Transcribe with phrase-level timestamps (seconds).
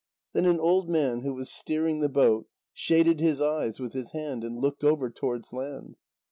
[0.33, 4.43] Then an old man who was steering the boat shaded his eyes with his hand
[4.43, 5.95] and looked over towards land.